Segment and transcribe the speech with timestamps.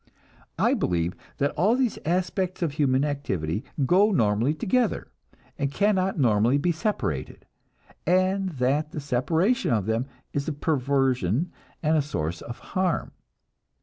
[0.57, 5.09] I believe that all these aspects of human activity go normally together,
[5.59, 7.45] and cannot normally be separated,
[8.07, 11.51] and that the separation of them is a perversion
[11.83, 13.11] and source of harm.